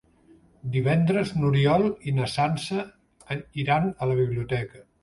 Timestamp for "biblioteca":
4.25-4.89